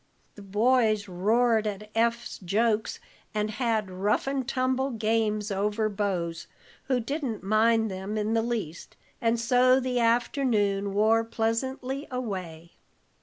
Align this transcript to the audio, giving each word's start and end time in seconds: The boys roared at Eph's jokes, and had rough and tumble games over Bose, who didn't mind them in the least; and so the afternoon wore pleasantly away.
The 0.33 0.41
boys 0.41 1.07
roared 1.07 1.67
at 1.67 1.91
Eph's 1.93 2.39
jokes, 2.39 2.99
and 3.35 3.51
had 3.51 3.91
rough 3.91 4.25
and 4.25 4.47
tumble 4.47 4.89
games 4.89 5.51
over 5.51 5.89
Bose, 5.89 6.47
who 6.85 6.99
didn't 6.99 7.43
mind 7.43 7.91
them 7.91 8.17
in 8.17 8.33
the 8.33 8.41
least; 8.41 8.95
and 9.21 9.39
so 9.39 9.79
the 9.79 9.99
afternoon 9.99 10.95
wore 10.95 11.23
pleasantly 11.23 12.07
away. 12.09 12.71